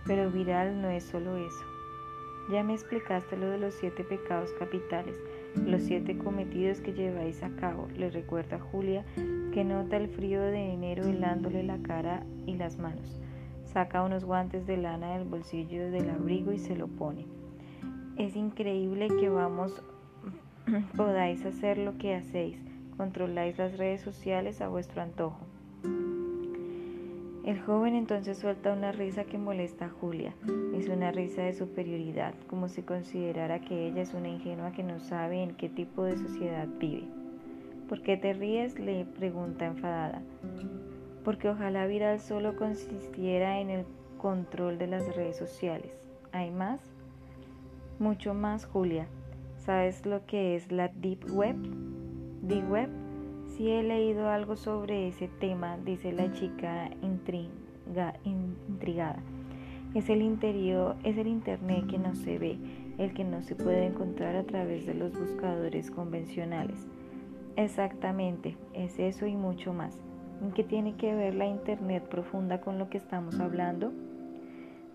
Pero 0.05 0.29
viral 0.29 0.81
no 0.81 0.89
es 0.89 1.03
solo 1.03 1.37
eso. 1.37 1.65
Ya 2.51 2.63
me 2.63 2.73
explicaste 2.73 3.35
lo 3.35 3.49
de 3.49 3.57
los 3.57 3.73
siete 3.73 4.03
pecados 4.05 4.51
capitales, 4.53 5.19
los 5.65 5.81
siete 5.81 6.17
cometidos 6.17 6.79
que 6.79 6.93
lleváis 6.93 7.43
a 7.43 7.49
cabo, 7.57 7.87
le 7.97 8.09
recuerda 8.09 8.57
Julia, 8.57 9.03
que 9.51 9.65
nota 9.65 9.97
el 9.97 10.07
frío 10.07 10.41
de 10.41 10.71
enero 10.71 11.03
helándole 11.03 11.63
la 11.63 11.79
cara 11.79 12.23
y 12.45 12.55
las 12.55 12.77
manos. 12.77 13.19
Saca 13.65 14.01
unos 14.01 14.23
guantes 14.23 14.65
de 14.65 14.77
lana 14.77 15.17
del 15.17 15.27
bolsillo 15.27 15.91
del 15.91 16.09
abrigo 16.09 16.53
y 16.53 16.59
se 16.59 16.77
lo 16.77 16.87
pone. 16.87 17.25
Es 18.17 18.35
increíble 18.37 19.09
que 19.19 19.27
vamos 19.27 19.83
podáis 20.97 21.45
hacer 21.45 21.77
lo 21.77 21.97
que 21.97 22.15
hacéis, 22.15 22.57
controláis 22.97 23.57
las 23.57 23.77
redes 23.77 24.01
sociales 24.01 24.61
a 24.61 24.67
vuestro 24.67 25.01
antojo. 25.01 25.39
El 27.45 27.61
joven 27.61 27.95
entonces 27.95 28.37
suelta 28.37 28.73
una 28.73 28.91
risa 28.91 29.23
que 29.23 29.37
molesta 29.37 29.85
a 29.85 29.89
Julia. 29.89 30.33
Es 30.75 30.89
una 30.89 31.13
risa 31.13 31.43
de 31.43 31.53
superioridad, 31.53 32.33
como 32.47 32.67
si 32.67 32.81
considerara 32.81 33.61
que 33.61 33.87
ella 33.87 34.01
es 34.01 34.13
una 34.13 34.27
ingenua 34.27 34.73
que 34.73 34.83
no 34.83 34.99
sabe 34.99 35.41
en 35.41 35.55
qué 35.55 35.69
tipo 35.69 36.03
de 36.03 36.17
sociedad 36.17 36.67
vive. 36.77 37.07
¿Por 37.87 38.01
qué 38.01 38.17
te 38.17 38.33
ríes? 38.33 38.77
le 38.77 39.05
pregunta 39.05 39.65
enfadada. 39.65 40.21
Porque 41.23 41.47
ojalá 41.47 41.87
Viral 41.87 42.19
solo 42.19 42.57
consistiera 42.57 43.61
en 43.61 43.69
el 43.69 43.85
control 44.17 44.77
de 44.77 44.87
las 44.87 45.15
redes 45.15 45.37
sociales. 45.37 45.93
¿Hay 46.33 46.51
más? 46.51 46.81
Mucho 47.97 48.33
más, 48.33 48.65
Julia. 48.65 49.07
¿Sabes 49.67 50.03
lo 50.05 50.25
que 50.25 50.55
es 50.55 50.71
la 50.71 50.87
Deep 50.87 51.29
Web? 51.29 51.57
Deep 52.41 52.71
Web 52.71 52.89
si 53.49 53.69
he 53.69 53.83
leído 53.83 54.29
algo 54.29 54.55
sobre 54.55 55.09
ese 55.09 55.27
tema, 55.27 55.77
dice 55.83 56.13
la 56.13 56.31
chica 56.31 56.89
intrigada. 57.01 59.19
Es 59.93 60.07
el 60.07 60.21
interior, 60.21 60.95
es 61.03 61.17
el 61.17 61.27
internet 61.27 61.85
que 61.87 61.97
no 61.97 62.15
se 62.15 62.39
ve, 62.39 62.57
el 62.97 63.13
que 63.13 63.25
no 63.25 63.41
se 63.41 63.55
puede 63.55 63.87
encontrar 63.87 64.37
a 64.37 64.45
través 64.45 64.85
de 64.85 64.93
los 64.93 65.19
buscadores 65.19 65.91
convencionales. 65.91 66.87
Exactamente, 67.57 68.55
es 68.73 68.97
eso 68.99 69.25
y 69.25 69.35
mucho 69.35 69.73
más. 69.73 70.01
¿En 70.41 70.53
qué 70.53 70.63
tiene 70.63 70.95
que 70.95 71.13
ver 71.13 71.35
la 71.35 71.45
internet 71.45 72.07
profunda 72.07 72.61
con 72.61 72.79
lo 72.79 72.89
que 72.89 72.99
estamos 72.99 73.37
hablando? 73.41 73.91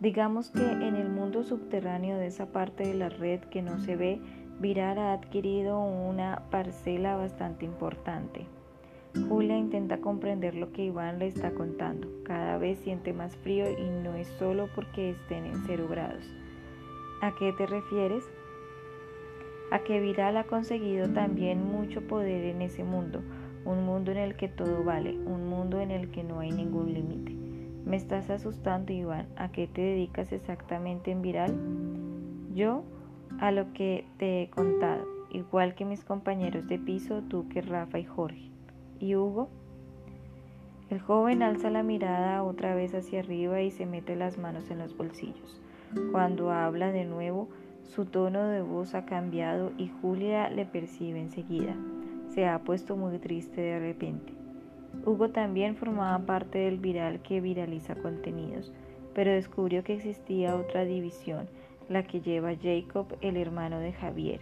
Digamos 0.00 0.50
que 0.50 0.64
en 0.64 0.96
el 0.96 1.10
mundo 1.10 1.44
subterráneo 1.44 2.16
de 2.16 2.26
esa 2.26 2.46
parte 2.46 2.86
de 2.86 2.94
la 2.94 3.10
red 3.10 3.40
que 3.40 3.62
no 3.62 3.78
se 3.78 3.94
ve, 3.94 4.20
Virar 4.62 4.96
ha 5.00 5.12
adquirido 5.12 5.80
una 5.80 6.44
parcela 6.52 7.16
bastante 7.16 7.64
importante. 7.64 8.46
Julia 9.28 9.58
intenta 9.58 10.00
comprender 10.00 10.54
lo 10.54 10.70
que 10.70 10.84
Iván 10.84 11.18
le 11.18 11.26
está 11.26 11.50
contando. 11.50 12.06
Cada 12.22 12.58
vez 12.58 12.78
siente 12.78 13.12
más 13.12 13.34
frío 13.38 13.68
y 13.68 13.90
no 13.90 14.14
es 14.14 14.28
solo 14.38 14.68
porque 14.72 15.10
estén 15.10 15.46
en 15.46 15.64
cero 15.66 15.88
grados. 15.90 16.22
¿A 17.22 17.34
qué 17.34 17.52
te 17.54 17.66
refieres? 17.66 18.22
A 19.72 19.80
que 19.80 19.98
Viral 19.98 20.36
ha 20.36 20.44
conseguido 20.44 21.08
también 21.08 21.64
mucho 21.64 22.00
poder 22.06 22.44
en 22.44 22.62
ese 22.62 22.84
mundo, 22.84 23.20
un 23.64 23.84
mundo 23.84 24.12
en 24.12 24.18
el 24.18 24.36
que 24.36 24.46
todo 24.46 24.84
vale, 24.84 25.18
un 25.26 25.48
mundo 25.48 25.80
en 25.80 25.90
el 25.90 26.12
que 26.12 26.22
no 26.22 26.38
hay 26.38 26.52
ningún 26.52 26.94
límite. 26.94 27.32
Me 27.84 27.96
estás 27.96 28.30
asustando, 28.30 28.92
Iván. 28.92 29.26
¿A 29.34 29.50
qué 29.50 29.66
te 29.66 29.80
dedicas 29.80 30.30
exactamente 30.30 31.10
en 31.10 31.20
Viral? 31.20 31.52
Yo 32.54 32.84
a 33.42 33.50
lo 33.50 33.72
que 33.72 34.04
te 34.18 34.42
he 34.42 34.50
contado. 34.50 35.04
igual 35.32 35.74
que 35.74 35.84
mis 35.84 36.04
compañeros 36.04 36.68
de 36.68 36.78
piso, 36.78 37.22
Duque, 37.22 37.60
Rafa 37.60 37.98
y 37.98 38.04
Jorge. 38.04 38.50
¿Y 39.00 39.16
Hugo? 39.16 39.48
El 40.90 41.00
joven 41.00 41.42
alza 41.42 41.68
la 41.68 41.82
mirada 41.82 42.44
otra 42.44 42.76
vez 42.76 42.94
hacia 42.94 43.18
arriba 43.18 43.60
y 43.60 43.72
se 43.72 43.84
mete 43.84 44.14
las 44.14 44.38
manos 44.38 44.70
en 44.70 44.78
los 44.78 44.96
bolsillos. 44.96 45.60
Cuando 46.12 46.52
habla 46.52 46.92
de 46.92 47.04
nuevo, 47.04 47.48
su 47.82 48.04
tono 48.04 48.46
de 48.46 48.62
voz 48.62 48.94
ha 48.94 49.06
cambiado 49.06 49.72
y 49.76 49.88
Julia 49.88 50.48
le 50.48 50.64
percibe 50.64 51.20
enseguida. 51.20 51.74
Se 52.28 52.46
ha 52.46 52.60
puesto 52.60 52.96
muy 52.96 53.18
triste 53.18 53.60
de 53.60 53.80
repente. 53.80 54.32
Hugo 55.04 55.30
también 55.30 55.74
formaba 55.74 56.24
parte 56.26 56.58
del 56.58 56.78
viral 56.78 57.22
que 57.22 57.40
viraliza 57.40 57.96
contenidos, 57.96 58.72
pero 59.14 59.32
descubrió 59.32 59.82
que 59.82 59.94
existía 59.94 60.54
otra 60.54 60.84
división, 60.84 61.48
la 61.88 62.02
que 62.02 62.20
lleva 62.20 62.56
Jacob, 62.60 63.06
el 63.20 63.36
hermano 63.36 63.78
de 63.78 63.92
Javier. 63.92 64.40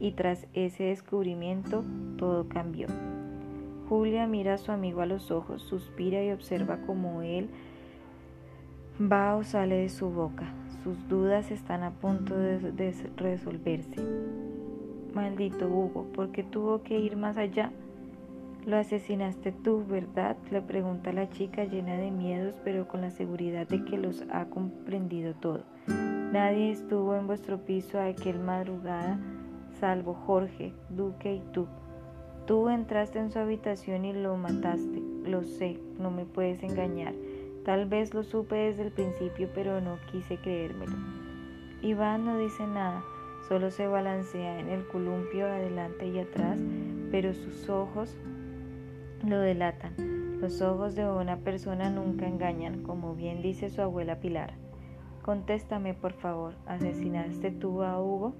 Y 0.00 0.12
tras 0.12 0.46
ese 0.54 0.84
descubrimiento, 0.84 1.84
todo 2.16 2.48
cambió. 2.48 2.88
Julia 3.88 4.26
mira 4.26 4.54
a 4.54 4.58
su 4.58 4.72
amigo 4.72 5.00
a 5.00 5.06
los 5.06 5.30
ojos, 5.30 5.62
suspira 5.62 6.22
y 6.24 6.30
observa 6.30 6.78
cómo 6.86 7.22
él 7.22 7.50
va 9.00 9.36
o 9.36 9.44
sale 9.44 9.76
de 9.76 9.88
su 9.88 10.10
boca. 10.10 10.52
Sus 10.82 11.08
dudas 11.08 11.50
están 11.50 11.82
a 11.82 11.90
punto 11.92 12.36
de, 12.36 12.94
resolverse. 13.16 13.96
Maldito 15.14 15.68
Hugo, 15.68 16.06
¿por 16.12 16.32
qué 16.32 16.42
tuvo 16.42 16.82
que 16.82 16.98
ir 16.98 17.16
más 17.16 17.36
allá? 17.36 17.70
Lo 18.66 18.76
asesinaste 18.76 19.52
tú, 19.52 19.84
¿verdad? 19.86 20.36
Le 20.50 20.62
pregunta 20.62 21.12
la 21.12 21.28
chica 21.28 21.64
llena 21.64 21.96
de 21.96 22.10
miedos, 22.10 22.54
pero 22.64 22.88
con 22.88 23.00
la 23.00 23.10
seguridad 23.10 23.66
de 23.66 23.84
que 23.84 23.98
los 23.98 24.24
ha 24.30 24.46
comprendido 24.46 25.34
todo. 25.34 25.64
Nadie 26.32 26.70
estuvo 26.70 27.14
en 27.14 27.26
vuestro 27.26 27.58
piso 27.58 28.00
aquel 28.00 28.38
madrugada, 28.38 29.18
salvo 29.78 30.14
Jorge, 30.14 30.72
Duque 30.88 31.34
y 31.34 31.40
tú. 31.52 31.66
Tú 32.46 32.70
entraste 32.70 33.18
en 33.18 33.30
su 33.30 33.38
habitación 33.38 34.06
y 34.06 34.14
lo 34.14 34.38
mataste. 34.38 35.02
Lo 35.26 35.42
sé, 35.42 35.78
no 35.98 36.10
me 36.10 36.24
puedes 36.24 36.62
engañar. 36.62 37.12
Tal 37.66 37.84
vez 37.84 38.14
lo 38.14 38.22
supe 38.22 38.54
desde 38.54 38.84
el 38.84 38.92
principio, 38.92 39.50
pero 39.54 39.82
no 39.82 39.98
quise 40.10 40.38
creérmelo. 40.38 40.96
Iván 41.82 42.24
no 42.24 42.38
dice 42.38 42.66
nada, 42.66 43.04
solo 43.46 43.70
se 43.70 43.86
balancea 43.86 44.58
en 44.58 44.70
el 44.70 44.88
columpio 44.88 45.46
adelante 45.46 46.06
y 46.06 46.18
atrás, 46.18 46.58
pero 47.10 47.34
sus 47.34 47.68
ojos 47.68 48.16
lo 49.22 49.38
delatan. 49.38 50.40
Los 50.40 50.62
ojos 50.62 50.94
de 50.94 51.06
una 51.06 51.36
persona 51.36 51.90
nunca 51.90 52.26
engañan, 52.26 52.82
como 52.84 53.14
bien 53.14 53.42
dice 53.42 53.68
su 53.68 53.82
abuela 53.82 54.18
Pilar. 54.18 54.54
Contéstame, 55.22 55.94
por 55.94 56.14
favor, 56.14 56.54
¿asesinaste 56.66 57.52
tú 57.52 57.82
a 57.82 58.02
Hugo? 58.02 58.34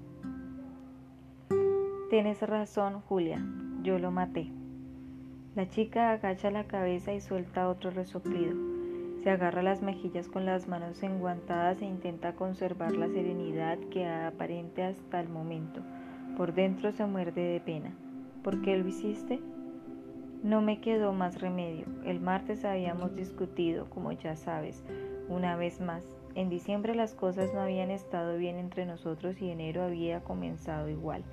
Tienes 2.11 2.43
razón, 2.43 3.01
Julia, 3.03 3.41
yo 3.83 4.01
lo 4.01 4.11
maté. 4.11 4.51
La 5.55 5.69
chica 5.69 6.11
agacha 6.11 6.51
la 6.51 6.65
cabeza 6.65 7.13
y 7.13 7.21
suelta 7.21 7.69
otro 7.69 7.91
resoplido. 7.91 8.57
Se 9.23 9.31
agarra 9.31 9.63
las 9.63 9.81
mejillas 9.81 10.27
con 10.27 10.45
las 10.45 10.67
manos 10.67 11.01
enguantadas 11.05 11.81
e 11.81 11.85
intenta 11.85 12.35
conservar 12.35 12.97
la 12.97 13.09
serenidad 13.09 13.79
que 13.91 14.05
aparente 14.07 14.83
hasta 14.83 15.21
el 15.21 15.29
momento. 15.29 15.83
Por 16.37 16.53
dentro 16.53 16.91
se 16.91 17.07
muerde 17.07 17.43
de 17.43 17.61
pena. 17.61 17.93
¿Por 18.43 18.61
qué 18.63 18.77
lo 18.77 18.89
hiciste? 18.89 19.39
No 20.43 20.61
me 20.61 20.81
quedó 20.81 21.13
más 21.13 21.41
remedio. 21.41 21.87
El 22.05 22.19
martes 22.19 22.65
habíamos 22.65 23.15
discutido, 23.15 23.89
como 23.89 24.11
ya 24.11 24.35
sabes, 24.35 24.83
una 25.29 25.55
vez 25.55 25.81
más. 25.81 26.05
En 26.35 26.49
diciembre 26.49 26.95
las 26.95 27.15
cosas 27.15 27.53
no 27.53 27.61
habían 27.61 27.91
estado 27.91 28.39
bien 28.39 28.57
entre 28.57 28.87
nosotros 28.87 29.41
y 29.43 29.51
enero 29.51 29.83
había 29.83 30.21
comenzado 30.25 30.89
igual, 30.89 31.25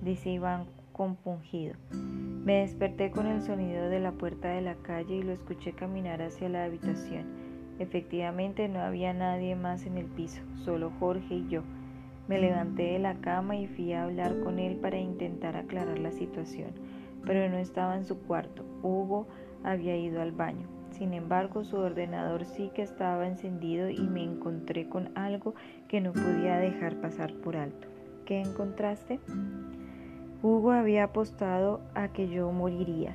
dice 0.00 0.30
Iván 0.30 0.66
compungido. 0.92 1.74
Me 1.92 2.60
desperté 2.60 3.10
con 3.10 3.26
el 3.26 3.42
sonido 3.42 3.90
de 3.90 4.00
la 4.00 4.12
puerta 4.12 4.48
de 4.48 4.62
la 4.62 4.76
calle 4.76 5.16
y 5.16 5.22
lo 5.22 5.32
escuché 5.32 5.72
caminar 5.72 6.22
hacia 6.22 6.48
la 6.48 6.64
habitación. 6.64 7.26
Efectivamente 7.78 8.66
no 8.68 8.80
había 8.80 9.12
nadie 9.12 9.56
más 9.56 9.84
en 9.84 9.98
el 9.98 10.06
piso, 10.06 10.40
solo 10.64 10.90
Jorge 10.98 11.34
y 11.34 11.48
yo. 11.48 11.62
Me 12.26 12.40
levanté 12.40 12.92
de 12.92 12.98
la 12.98 13.16
cama 13.16 13.56
y 13.56 13.66
fui 13.66 13.92
a 13.92 14.04
hablar 14.04 14.40
con 14.40 14.58
él 14.58 14.76
para 14.76 14.98
intentar 14.98 15.54
aclarar 15.54 15.98
la 15.98 16.12
situación, 16.12 16.70
pero 17.26 17.46
no 17.50 17.58
estaba 17.58 17.94
en 17.94 18.06
su 18.06 18.18
cuarto. 18.20 18.64
Hugo 18.82 19.26
había 19.62 19.96
ido 19.98 20.22
al 20.22 20.32
baño. 20.32 20.75
Sin 20.98 21.12
embargo, 21.12 21.62
su 21.62 21.76
ordenador 21.76 22.46
sí 22.46 22.70
que 22.74 22.80
estaba 22.80 23.26
encendido 23.26 23.90
y 23.90 24.00
me 24.00 24.24
encontré 24.24 24.88
con 24.88 25.10
algo 25.14 25.54
que 25.88 26.00
no 26.00 26.14
podía 26.14 26.56
dejar 26.56 27.02
pasar 27.02 27.34
por 27.34 27.56
alto. 27.56 27.86
¿Qué 28.24 28.40
encontraste? 28.40 29.20
Hugo 30.42 30.70
había 30.70 31.04
apostado 31.04 31.82
a 31.94 32.08
que 32.08 32.28
yo 32.28 32.50
moriría, 32.50 33.14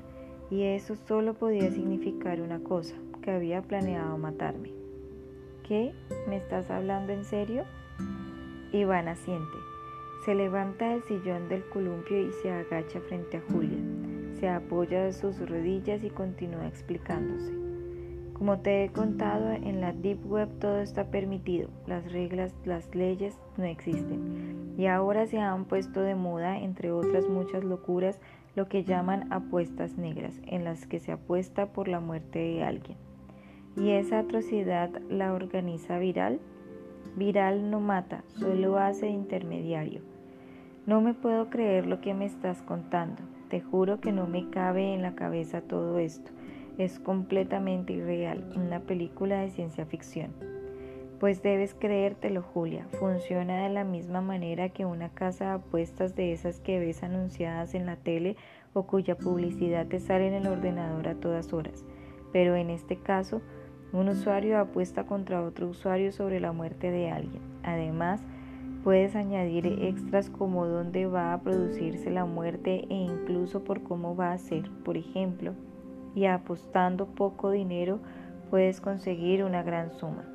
y 0.52 0.64
eso 0.64 0.96
solo 0.96 1.34
podía 1.34 1.72
significar 1.72 2.40
una 2.40 2.60
cosa, 2.60 2.96
que 3.24 3.32
había 3.32 3.64
planeado 3.64 4.16
matarme. 4.18 4.72
¿Qué? 5.68 5.94
¿Me 6.28 6.38
estás 6.38 6.70
hablando 6.70 7.14
en 7.14 7.26
serio? 7.26 7.64
Iván 8.74 9.08
asiente. 9.08 9.58
Se 10.26 10.36
levanta 10.36 10.90
del 10.90 11.02
sillón 11.04 11.50
del 11.50 11.68
columpio 11.70 12.28
y 12.28 12.32
se 12.44 12.52
agacha 12.52 13.00
frente 13.02 13.38
a 13.38 13.42
Julia. 13.52 13.80
Se 14.40 14.48
apoya 14.50 15.04
de 15.04 15.14
sus 15.14 15.40
rodillas 15.50 16.04
y 16.04 16.12
continúa 16.12 16.68
explicándose. 16.68 17.61
Como 18.42 18.58
te 18.58 18.84
he 18.84 18.90
contado, 18.90 19.52
en 19.52 19.82
la 19.82 19.94
Deep 19.94 20.26
Web 20.26 20.50
todo 20.58 20.80
está 20.80 21.12
permitido, 21.12 21.70
las 21.86 22.12
reglas, 22.12 22.56
las 22.66 22.96
leyes 22.96 23.40
no 23.56 23.66
existen. 23.66 24.74
Y 24.80 24.88
ahora 24.88 25.28
se 25.28 25.38
han 25.38 25.66
puesto 25.66 26.02
de 26.02 26.16
moda, 26.16 26.58
entre 26.58 26.92
otras 26.92 27.30
muchas 27.30 27.64
locuras, 27.64 28.20
lo 28.56 28.68
que 28.68 28.84
llaman 28.84 29.32
apuestas 29.32 29.96
negras, 29.96 30.42
en 30.48 30.64
las 30.64 30.88
que 30.88 31.00
se 31.00 31.12
apuesta 31.12 31.68
por 31.68 31.88
la 31.88 32.00
muerte 32.00 32.40
de 32.40 32.64
alguien. 32.64 32.98
¿Y 33.78 33.92
esa 33.92 34.18
atrocidad 34.18 34.90
la 35.08 35.34
organiza 35.34 36.00
Viral? 36.00 36.40
Viral 37.16 37.70
no 37.70 37.80
mata, 37.80 38.24
solo 38.40 38.80
hace 38.80 39.08
intermediario. 39.08 40.02
No 40.88 41.00
me 41.00 41.14
puedo 41.14 41.52
creer 41.52 41.86
lo 41.86 42.02
que 42.02 42.16
me 42.16 42.26
estás 42.26 42.64
contando. 42.64 43.22
Te 43.50 43.62
juro 43.62 44.02
que 44.02 44.12
no 44.12 44.26
me 44.26 44.50
cabe 44.50 44.96
en 44.96 45.04
la 45.04 45.14
cabeza 45.14 45.62
todo 45.62 46.00
esto 46.00 46.32
es 46.78 47.00
completamente 47.00 47.94
irreal, 47.94 48.52
una 48.56 48.82
película 48.82 49.42
de 49.42 49.50
ciencia 49.50 49.86
ficción. 49.86 50.32
Pues 51.20 51.44
debes 51.44 51.76
creértelo, 51.76 52.42
Julia. 52.42 52.88
Funciona 53.00 53.64
de 53.64 53.70
la 53.70 53.84
misma 53.84 54.22
manera 54.22 54.70
que 54.70 54.86
una 54.86 55.10
casa 55.10 55.46
de 55.46 55.52
apuestas 55.52 56.16
de 56.16 56.34
esas 56.34 56.60
que 56.60 56.80
ves 56.80 57.04
anunciadas 57.04 57.76
en 57.76 57.86
la 57.86 57.96
tele 57.96 58.38
o 58.74 58.88
cuya 58.88 59.16
publicidad 59.16 59.86
te 59.86 60.00
sale 60.00 60.28
en 60.28 60.34
el 60.34 60.48
ordenador 60.48 61.08
a 61.08 61.14
todas 61.14 61.54
horas. 61.54 61.86
Pero 62.34 62.56
en 62.56 62.72
este 62.72 62.98
caso, 62.98 63.42
un 63.94 64.10
usuario 64.10 64.58
apuesta 64.58 65.06
contra 65.06 65.44
otro 65.44 65.68
usuario 65.68 66.12
sobre 66.12 66.40
la 66.40 66.54
muerte 66.54 66.90
de 66.90 67.12
alguien. 67.12 67.44
Además, 67.62 68.24
puedes 68.84 69.16
añadir 69.16 69.68
extras 69.68 70.30
como 70.32 70.66
dónde 70.66 71.06
va 71.06 71.34
a 71.34 71.42
producirse 71.42 72.10
la 72.10 72.26
muerte 72.26 72.88
e 72.90 72.96
incluso 72.96 73.64
por 73.64 73.84
cómo 73.84 74.16
va 74.16 74.32
a 74.32 74.38
ser. 74.40 74.72
Por 74.84 74.98
ejemplo, 74.98 75.54
y 76.16 76.26
apostando 76.26 77.08
poco 77.08 77.52
dinero 77.52 78.00
puedes 78.50 78.82
conseguir 78.82 79.44
una 79.44 79.64
gran 79.64 79.92
suma. 79.92 80.26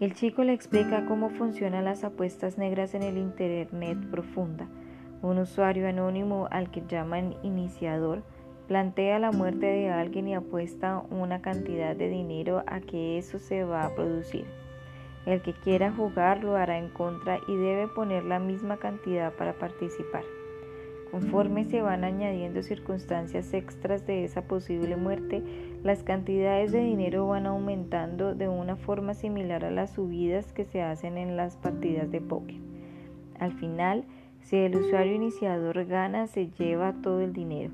El 0.00 0.14
chico 0.14 0.44
le 0.44 0.54
explica 0.54 1.04
cómo 1.06 1.28
funcionan 1.28 1.84
las 1.84 2.04
apuestas 2.04 2.56
negras 2.56 2.94
en 2.94 3.02
el 3.02 3.18
Internet 3.18 3.98
profunda. 4.10 4.66
Un 5.20 5.38
usuario 5.38 5.86
anónimo 5.86 6.48
al 6.50 6.70
que 6.70 6.82
llaman 6.86 7.34
iniciador 7.42 8.22
plantea 8.66 9.18
la 9.18 9.30
muerte 9.30 9.66
de 9.66 9.90
alguien 9.90 10.28
y 10.28 10.34
apuesta 10.34 11.02
una 11.10 11.42
cantidad 11.42 11.94
de 11.94 12.08
dinero 12.08 12.62
a 12.66 12.80
que 12.80 13.18
eso 13.18 13.38
se 13.38 13.64
va 13.64 13.84
a 13.84 13.94
producir. 13.94 14.46
El 15.26 15.42
que 15.42 15.52
quiera 15.52 15.92
jugar 15.92 16.42
lo 16.42 16.56
hará 16.56 16.78
en 16.78 16.88
contra 16.88 17.38
y 17.46 17.56
debe 17.56 17.88
poner 17.88 18.24
la 18.24 18.38
misma 18.38 18.78
cantidad 18.78 19.34
para 19.34 19.52
participar. 19.52 20.22
Conforme 21.10 21.64
se 21.64 21.82
van 21.82 22.04
añadiendo 22.04 22.62
circunstancias 22.62 23.52
extras 23.52 24.06
de 24.06 24.24
esa 24.24 24.42
posible 24.42 24.96
muerte, 24.96 25.42
las 25.82 26.04
cantidades 26.04 26.70
de 26.70 26.84
dinero 26.84 27.26
van 27.26 27.46
aumentando 27.46 28.34
de 28.34 28.48
una 28.48 28.76
forma 28.76 29.14
similar 29.14 29.64
a 29.64 29.72
las 29.72 29.90
subidas 29.90 30.52
que 30.52 30.64
se 30.64 30.82
hacen 30.82 31.18
en 31.18 31.36
las 31.36 31.56
partidas 31.56 32.12
de 32.12 32.20
póker. 32.20 32.56
Al 33.40 33.52
final, 33.52 34.04
si 34.42 34.56
el 34.56 34.76
usuario 34.76 35.14
iniciador 35.14 35.84
gana, 35.86 36.28
se 36.28 36.50
lleva 36.50 36.94
todo 37.02 37.20
el 37.20 37.32
dinero. 37.32 37.72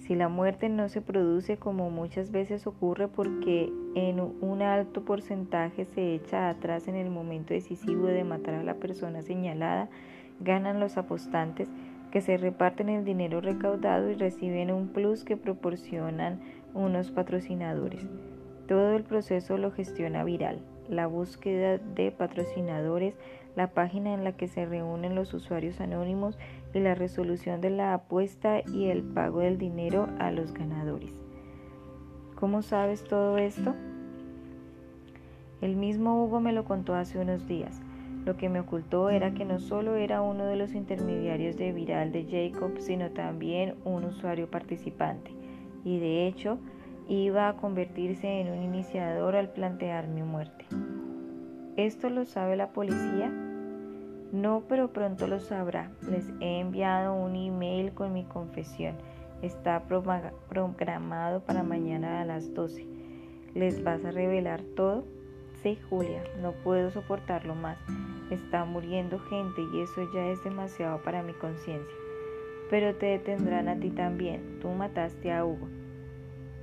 Si 0.00 0.14
la 0.14 0.28
muerte 0.28 0.68
no 0.68 0.90
se 0.90 1.00
produce 1.00 1.56
como 1.56 1.90
muchas 1.90 2.30
veces 2.30 2.66
ocurre 2.66 3.08
porque 3.08 3.72
en 3.94 4.20
un 4.20 4.60
alto 4.60 5.06
porcentaje 5.06 5.86
se 5.86 6.14
echa 6.14 6.50
atrás 6.50 6.88
en 6.88 6.96
el 6.96 7.08
momento 7.08 7.54
decisivo 7.54 8.08
de 8.08 8.24
matar 8.24 8.54
a 8.54 8.62
la 8.62 8.74
persona 8.74 9.22
señalada, 9.22 9.88
ganan 10.40 10.80
los 10.80 10.98
apostantes 10.98 11.70
que 12.14 12.20
se 12.20 12.36
reparten 12.36 12.88
el 12.88 13.04
dinero 13.04 13.40
recaudado 13.40 14.08
y 14.08 14.14
reciben 14.14 14.70
un 14.70 14.86
plus 14.86 15.24
que 15.24 15.36
proporcionan 15.36 16.38
unos 16.72 17.10
patrocinadores. 17.10 18.06
Todo 18.68 18.94
el 18.94 19.02
proceso 19.02 19.58
lo 19.58 19.72
gestiona 19.72 20.22
Viral. 20.22 20.60
La 20.88 21.08
búsqueda 21.08 21.78
de 21.78 22.12
patrocinadores 22.12 23.16
la 23.56 23.66
página 23.66 24.14
en 24.14 24.22
la 24.22 24.30
que 24.30 24.46
se 24.46 24.64
reúnen 24.64 25.16
los 25.16 25.34
usuarios 25.34 25.80
anónimos 25.80 26.38
y 26.72 26.78
la 26.78 26.94
resolución 26.94 27.60
de 27.60 27.70
la 27.70 27.94
apuesta 27.94 28.60
y 28.72 28.90
el 28.90 29.02
pago 29.02 29.40
del 29.40 29.58
dinero 29.58 30.08
a 30.20 30.30
los 30.30 30.54
ganadores. 30.54 31.12
¿Cómo 32.36 32.62
sabes 32.62 33.02
todo 33.02 33.38
esto? 33.38 33.74
El 35.60 35.74
mismo 35.74 36.22
Hugo 36.22 36.40
me 36.40 36.52
lo 36.52 36.64
contó 36.64 36.94
hace 36.94 37.18
unos 37.18 37.48
días. 37.48 37.82
Lo 38.24 38.36
que 38.36 38.48
me 38.48 38.60
ocultó 38.60 39.10
era 39.10 39.34
que 39.34 39.44
no 39.44 39.58
solo 39.58 39.96
era 39.96 40.22
uno 40.22 40.46
de 40.46 40.56
los 40.56 40.74
intermediarios 40.74 41.56
de 41.56 41.72
Viral 41.72 42.10
de 42.10 42.24
Jacob, 42.24 42.78
sino 42.78 43.10
también 43.10 43.74
un 43.84 44.04
usuario 44.04 44.50
participante. 44.50 45.30
Y 45.84 45.98
de 45.98 46.26
hecho, 46.26 46.58
iba 47.06 47.48
a 47.48 47.56
convertirse 47.56 48.40
en 48.40 48.50
un 48.50 48.62
iniciador 48.62 49.36
al 49.36 49.50
plantear 49.50 50.08
mi 50.08 50.22
muerte. 50.22 50.64
¿Esto 51.76 52.08
lo 52.08 52.24
sabe 52.24 52.56
la 52.56 52.68
policía? 52.68 53.30
No, 54.32 54.62
pero 54.68 54.92
pronto 54.92 55.26
lo 55.26 55.38
sabrá. 55.38 55.90
Les 56.08 56.28
he 56.40 56.60
enviado 56.60 57.14
un 57.14 57.36
email 57.36 57.92
con 57.92 58.12
mi 58.12 58.24
confesión. 58.24 58.94
Está 59.42 59.82
programado 59.84 61.40
para 61.40 61.62
mañana 61.62 62.22
a 62.22 62.24
las 62.24 62.54
12. 62.54 62.86
¿Les 63.54 63.84
vas 63.84 64.04
a 64.04 64.10
revelar 64.10 64.62
todo? 64.74 65.04
Sí, 65.62 65.78
Julia, 65.90 66.22
no 66.40 66.52
puedo 66.52 66.90
soportarlo 66.90 67.54
más. 67.54 67.78
Está 68.30 68.64
muriendo 68.64 69.18
gente 69.18 69.62
y 69.72 69.80
eso 69.80 70.10
ya 70.12 70.26
es 70.28 70.42
demasiado 70.42 71.02
para 71.02 71.22
mi 71.22 71.32
conciencia. 71.34 71.96
Pero 72.70 72.94
te 72.94 73.06
detendrán 73.06 73.68
a 73.68 73.78
ti 73.78 73.90
también. 73.90 74.58
Tú 74.60 74.68
mataste 74.68 75.30
a 75.30 75.44
Hugo. 75.44 75.68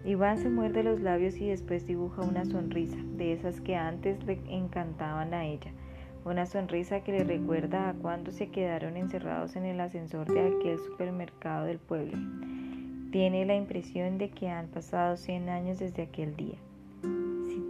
Iván 0.04 0.40
se 0.40 0.50
muerde 0.50 0.82
los 0.82 1.00
labios 1.00 1.38
y 1.38 1.48
después 1.48 1.86
dibuja 1.86 2.24
una 2.24 2.44
sonrisa, 2.46 2.98
de 3.18 3.34
esas 3.34 3.62
que 3.62 3.76
antes 3.76 4.24
le 4.26 4.40
encantaban 4.48 5.34
a 5.36 5.46
ella. 5.46 5.72
Una 6.26 6.48
sonrisa 6.48 7.04
que 7.04 7.12
le 7.12 7.24
recuerda 7.24 7.90
a 7.90 7.94
cuando 7.94 8.32
se 8.32 8.50
quedaron 8.50 8.98
encerrados 8.98 9.56
en 9.56 9.66
el 9.66 9.80
ascensor 9.80 10.32
de 10.32 10.40
aquel 10.40 10.80
supermercado 10.80 11.66
del 11.66 11.78
pueblo. 11.78 12.18
Tiene 13.12 13.46
la 13.46 13.56
impresión 13.56 14.18
de 14.18 14.32
que 14.32 14.50
han 14.50 14.68
pasado 14.68 15.18
100 15.18 15.50
años 15.50 15.80
desde 15.80 16.04
aquel 16.04 16.36
día. 16.36 16.58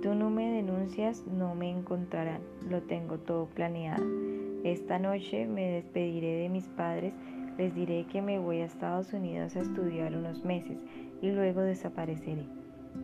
Tú 0.01 0.15
no 0.15 0.31
me 0.31 0.50
denuncias, 0.50 1.24
no 1.27 1.53
me 1.53 1.70
encontrarán. 1.70 2.41
Lo 2.67 2.81
tengo 2.81 3.20
todo 3.20 3.46
planeado. 3.46 4.03
Esta 4.63 4.98
noche 4.98 5.46
me 5.46 5.70
despediré 5.74 6.38
de 6.38 6.50
mis 6.50 6.67
padres. 6.70 7.13
Les 7.60 7.75
diré 7.75 8.08
que 8.08 8.20
me 8.20 8.39
voy 8.39 8.62
a 8.62 8.65
Estados 8.65 9.13
Unidos 9.13 9.55
a 9.55 9.60
estudiar 9.60 10.15
unos 10.15 10.43
meses 10.43 10.79
y 11.22 11.29
luego 11.29 11.62
desapareceré. 11.62 12.46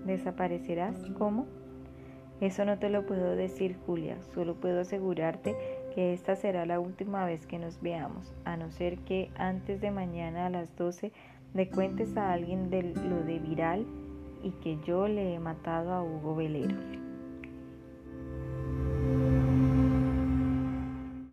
¿Desaparecerás? 0.08 0.98
¿Cómo? 1.20 1.46
Eso 2.42 2.66
no 2.66 2.80
te 2.80 2.90
lo 2.90 3.06
puedo 3.06 3.36
decir, 3.36 3.78
Julia. 3.86 4.18
Solo 4.34 4.56
puedo 4.56 4.82
asegurarte 4.82 5.56
que 5.94 6.14
esta 6.14 6.36
será 6.36 6.66
la 6.66 6.80
última 6.80 7.26
vez 7.26 7.46
que 7.46 7.60
nos 7.60 7.80
veamos, 7.80 8.34
a 8.44 8.58
no 8.58 8.72
ser 8.72 8.98
que 9.00 9.30
antes 9.36 9.82
de 9.82 9.92
mañana 9.92 10.48
a 10.48 10.50
las 10.50 10.76
12 10.76 11.12
le 11.54 11.70
cuentes 11.70 12.18
a 12.18 12.34
alguien 12.34 12.72
de 12.72 12.82
lo 12.82 13.24
de 13.24 13.38
viral 13.38 13.86
y 14.44 14.52
que 14.64 14.78
yo 14.86 15.08
le 15.08 15.36
he 15.36 15.40
matado 15.40 15.92
a 15.92 16.04
Hugo 16.04 16.36
Velero. 16.36 16.76